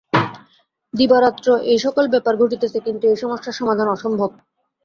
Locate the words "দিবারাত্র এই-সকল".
0.93-2.05